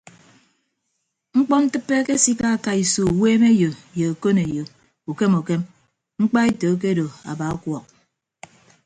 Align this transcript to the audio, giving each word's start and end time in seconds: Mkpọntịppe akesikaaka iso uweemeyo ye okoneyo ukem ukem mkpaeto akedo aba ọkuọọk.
Mkpọntịppe 1.35 1.93
akesikaaka 2.01 2.69
iso 2.83 3.01
uweemeyo 3.15 3.71
ye 3.97 4.05
okoneyo 4.13 4.63
ukem 5.11 5.33
ukem 5.41 5.61
mkpaeto 6.21 6.67
akedo 6.73 7.05
aba 7.31 7.45
ọkuọọk. 7.55 7.85